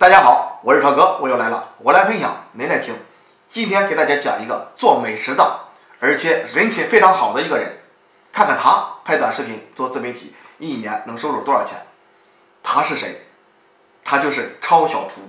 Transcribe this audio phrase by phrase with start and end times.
[0.00, 2.94] 大家好，我是涛哥，我又来了，我来分享，您来听。
[3.46, 5.60] 今天给大家讲一个做美食的，
[6.00, 7.80] 而且人品非常好的一个人，
[8.32, 11.86] 看看他拍短视频做自媒体，一年能收入多少钱？
[12.62, 13.26] 他是谁？
[14.02, 15.20] 他就是超小厨。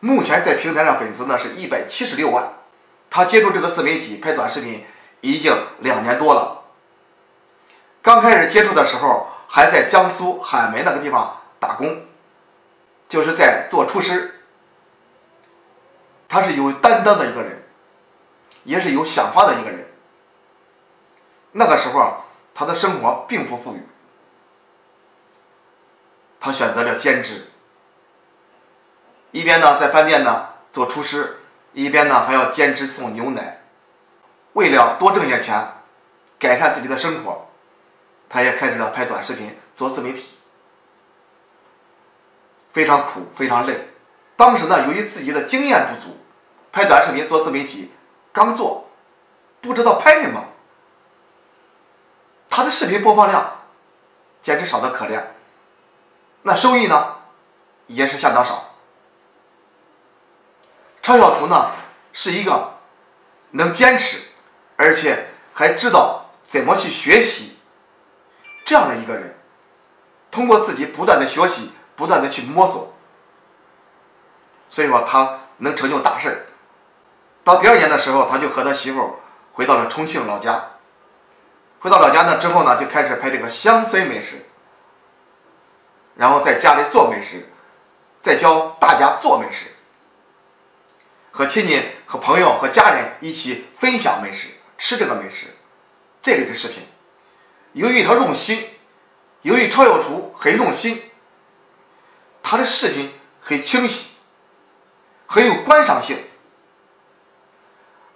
[0.00, 2.54] 目前在平台上粉丝呢是一百七十六万。
[3.08, 4.84] 他接触这个自媒体拍短视频
[5.20, 6.64] 已经两年多了。
[8.02, 12.06] 刚开始接触的时候，还在江苏海门那个地方打工。
[13.10, 14.40] 就是在做厨师，
[16.28, 17.64] 他是有担当的一个人，
[18.62, 19.88] 也是有想法的一个人。
[21.50, 23.82] 那个时候啊，他的生活并不富裕，
[26.38, 27.50] 他选择了兼职，
[29.32, 31.40] 一边呢在饭店呢做厨师，
[31.72, 33.64] 一边呢还要兼职送牛奶。
[34.52, 35.68] 为了多挣些钱，
[36.38, 37.48] 改善自己的生活，
[38.28, 40.36] 他也开始了拍短视频，做自媒体。
[42.72, 43.88] 非常苦，非常累。
[44.36, 46.16] 当时呢，由于自己的经验不足，
[46.72, 47.92] 拍短视频做自媒体，
[48.32, 48.88] 刚做，
[49.60, 50.44] 不知道拍什么，
[52.48, 53.58] 他的视频播放量
[54.42, 55.22] 简直少得可怜，
[56.42, 57.16] 那收益呢，
[57.86, 58.74] 也是相当少。
[61.02, 61.72] 超小厨呢，
[62.12, 62.78] 是一个
[63.50, 64.18] 能坚持，
[64.76, 67.58] 而且还知道怎么去学习
[68.64, 69.38] 这样的一个人，
[70.30, 71.72] 通过自己不断的学习。
[72.00, 72.94] 不断的去摸索，
[74.70, 76.46] 所以说他能成就大事
[77.44, 79.16] 到第二年的时候，他就和他媳妇
[79.52, 80.70] 回到了重庆老家。
[81.80, 84.46] 回到老家呢之后呢，就开始拍这个乡村美食，
[86.14, 87.50] 然后在家里做美食，
[88.22, 89.66] 再教大家做美食，
[91.30, 94.48] 和亲戚、和朋友、和家人一起分享美食，
[94.78, 95.48] 吃这个美食，
[96.22, 96.88] 这类的视频。
[97.74, 98.70] 由于他用心，
[99.42, 101.02] 由于超小厨很用心。
[102.50, 104.10] 他的视频很清晰，
[105.28, 106.18] 很有观赏性，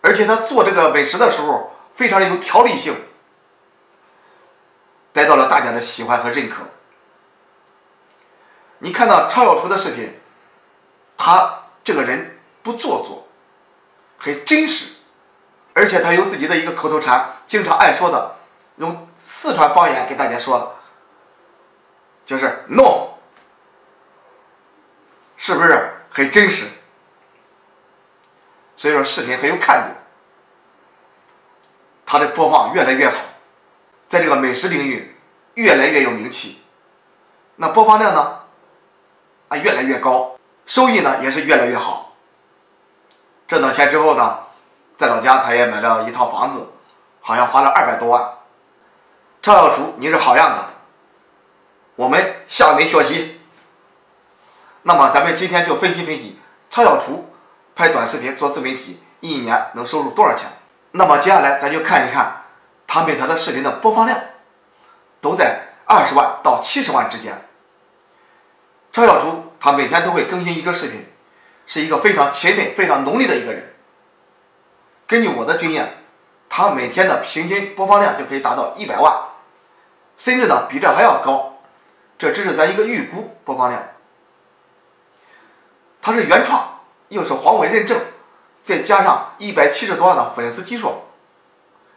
[0.00, 2.96] 而且他做这个美食的时候非常的有条理性，
[5.12, 6.64] 得到了大家的喜欢和认可。
[8.78, 10.18] 你看到超小厨的视频，
[11.16, 13.28] 他这个人不做作，
[14.18, 14.86] 很真实，
[15.74, 18.34] 而且他有自己的一个口头禅，经常爱说的，
[18.78, 20.74] 用四川方言给大家说，
[22.26, 23.13] 就是 “no”。
[25.46, 26.66] 是不是很真实？
[28.78, 29.94] 所以说视频很有看点，
[32.06, 33.18] 它的播放越来越好，
[34.08, 35.14] 在这个美食领域
[35.52, 36.62] 越来越有名气，
[37.56, 38.40] 那播放量呢
[39.48, 40.34] 啊越来越高，
[40.64, 42.16] 收益呢也是越来越好。
[43.46, 44.38] 挣到钱之后呢，
[44.96, 46.72] 在老家他也买了一套房子，
[47.20, 48.38] 好像花了二百多万。
[49.42, 50.70] 赵小厨，你是好样的，
[51.96, 53.33] 我们向您学习。
[54.86, 56.38] 那么咱们今天就分析分析
[56.70, 57.30] 超小厨
[57.74, 60.46] 拍短视频做自媒体一年能收入多少钱？
[60.92, 62.42] 那么接下来咱就看一看
[62.86, 64.18] 他每条的视频的播放量
[65.22, 67.48] 都在二十万到七十万之间。
[68.92, 71.06] 超小厨他每天都会更新一个视频，
[71.66, 73.74] 是一个非常勤奋、非常努力的一个人。
[75.06, 76.04] 根据我的经验，
[76.50, 79.12] 他每天的平均播放量就可以达到一百万，
[80.18, 81.56] 甚至呢比这还要高。
[82.18, 83.82] 这只是咱一个预估播放量。
[86.04, 87.98] 它是原创，又是黄文认证，
[88.62, 91.02] 再加上一百七十多万的粉丝基数，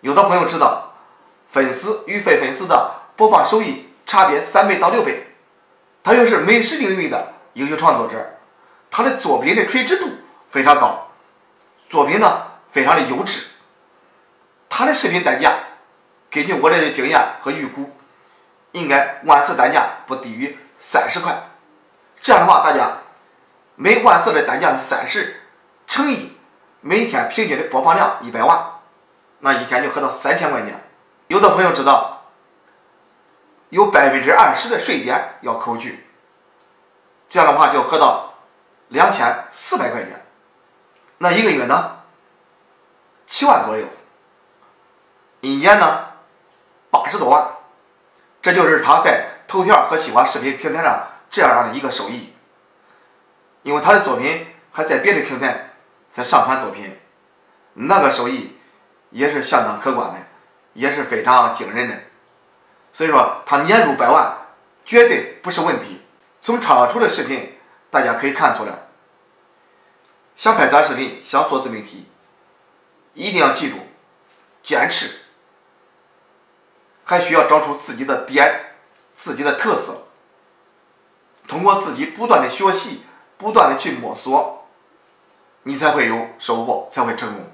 [0.00, 0.94] 有的朋友知道，
[1.50, 5.34] 粉丝与非粉丝的播放收益差别三倍到六倍。
[6.02, 8.38] 他又是美食领域的优秀创作者，
[8.90, 10.08] 他的作品的垂直度
[10.50, 11.10] 非常高，
[11.90, 13.48] 作品呢非常的优质。
[14.70, 15.52] 他的视频单价，
[16.30, 17.90] 根据我的经验和预估，
[18.72, 21.50] 应该万次单价不低于三十块。
[22.22, 22.99] 这样的话，大家。
[23.82, 25.40] 每万次的单价是三十，
[25.86, 26.36] 乘以
[26.82, 28.74] 每天平均的播放量一百万，
[29.38, 30.84] 那一天就合到三千块钱。
[31.28, 32.26] 有的朋友知道，
[33.70, 36.06] 有百分之二十的税点要扣去，
[37.30, 38.34] 这样的话就合到
[38.88, 40.26] 两千四百块钱。
[41.16, 42.02] 那一个月呢，
[43.26, 43.86] 七万左右，
[45.40, 46.04] 一年呢
[46.90, 47.50] 八十多万，
[48.42, 52.34] 这就是他在头条和西瓜视频平台上这样的一个收益。
[53.62, 55.72] 因为他的作品还在别的平台
[56.14, 56.98] 在上传作品，
[57.74, 58.56] 那个收益
[59.10, 60.18] 也是相当可观的，
[60.72, 61.94] 也是非常惊人的。
[62.92, 64.38] 所以说他年入百万
[64.84, 66.00] 绝对不是问题。
[66.42, 67.58] 从超出的视频
[67.90, 68.72] 大家可以看出来，
[70.36, 72.06] 想拍短视频，想做自媒体，
[73.12, 73.76] 一定要记住
[74.62, 75.20] 坚持，
[77.04, 78.72] 还需要找出自己的点、
[79.12, 80.08] 自己的特色，
[81.46, 83.02] 通过自己不断的学习。
[83.40, 84.66] 不断的去摸索，
[85.62, 87.50] 你才会有收获，才会成功。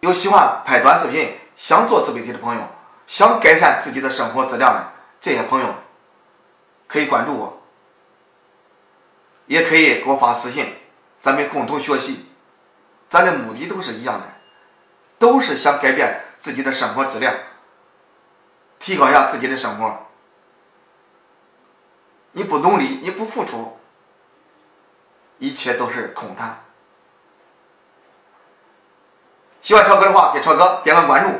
[0.00, 2.62] 有喜欢拍短视频、想做自媒体的朋友，
[3.08, 5.74] 想改善自己的生活质量的这些朋友，
[6.86, 7.60] 可以关注我，
[9.46, 10.76] 也可以给我发私信，
[11.20, 12.26] 咱们共同学习。
[13.08, 14.26] 咱的目的都是一样的，
[15.18, 17.34] 都是想改变自己的生活质量，
[18.78, 20.06] 提高一下自己的生活。
[22.32, 23.78] 你不努力，你不付出，
[25.38, 26.64] 一切都是空谈。
[29.62, 31.30] 喜欢超哥的话，给超哥点个关注、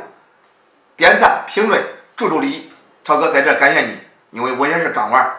[0.97, 1.83] 点赞、评论、
[2.17, 2.73] 助助力。
[3.05, 3.99] 超哥在这感谢你，
[4.31, 5.37] 因为我也是刚玩，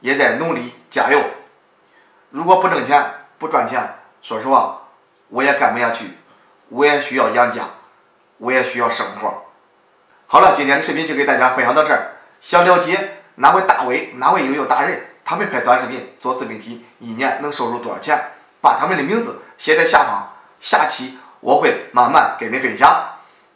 [0.00, 1.20] 也在努力加油。
[2.30, 4.82] 如果不挣钱、不赚钱，说实话。
[5.28, 6.16] 我也干不下去，
[6.68, 7.64] 我也需要养家，
[8.38, 9.44] 我也需要生活。
[10.28, 12.12] 好了，今天的视频就给大家分享到这儿。
[12.40, 18.16] 想了解哪位大 V、哪位悠悠达人，他们拍短视频做自媒体，一年能收入多少钱？
[18.60, 20.30] 把他们的名字写在下方，
[20.60, 22.88] 下期我会慢慢跟你分享。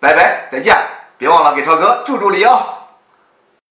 [0.00, 0.76] 拜拜，再见！
[1.17, 2.79] 别忘了给超哥助助力哦！